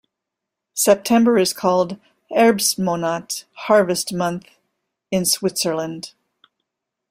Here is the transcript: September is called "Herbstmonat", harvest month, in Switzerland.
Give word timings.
September 0.73 1.37
is 1.37 1.53
called 1.53 1.99
"Herbstmonat", 2.31 3.43
harvest 3.53 4.11
month, 4.11 4.47
in 5.11 5.25
Switzerland. 5.27 6.13